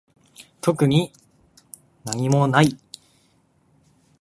[0.61, 1.11] 特に
[2.05, 2.75] なにもない